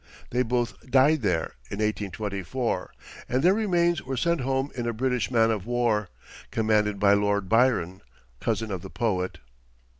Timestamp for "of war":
5.51-6.09